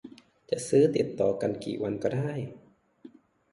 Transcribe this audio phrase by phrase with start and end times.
[0.49, 2.31] จะซื้อติดต่อกันกี่วันก็ได้